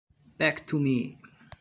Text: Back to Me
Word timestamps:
Back 0.39 0.65
to 0.65 0.79
Me 0.79 1.19